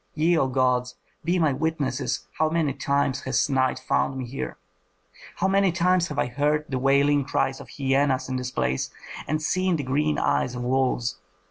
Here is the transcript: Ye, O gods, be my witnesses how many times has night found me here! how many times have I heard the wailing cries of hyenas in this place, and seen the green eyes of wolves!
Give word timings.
Ye, 0.15 0.35
O 0.35 0.47
gods, 0.47 0.95
be 1.23 1.37
my 1.37 1.53
witnesses 1.53 2.25
how 2.39 2.49
many 2.49 2.73
times 2.73 3.21
has 3.25 3.47
night 3.51 3.77
found 3.77 4.17
me 4.17 4.25
here! 4.25 4.57
how 5.35 5.47
many 5.47 5.71
times 5.71 6.07
have 6.07 6.17
I 6.17 6.25
heard 6.25 6.65
the 6.67 6.79
wailing 6.79 7.23
cries 7.23 7.59
of 7.61 7.69
hyenas 7.77 8.27
in 8.27 8.37
this 8.37 8.49
place, 8.49 8.89
and 9.27 9.39
seen 9.39 9.75
the 9.75 9.83
green 9.83 10.17
eyes 10.17 10.55
of 10.55 10.63
wolves! 10.63 11.17